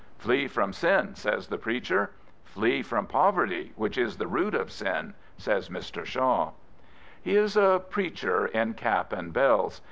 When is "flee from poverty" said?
2.55-3.71